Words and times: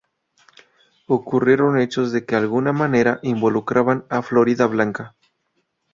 Ocurrieron 1.05 1.79
hechos 1.79 2.11
que 2.11 2.21
de 2.21 2.35
alguna 2.35 2.73
manera 2.73 3.19
involucraban 3.21 4.03
a 4.09 4.23
Floridablanca. 4.23 5.13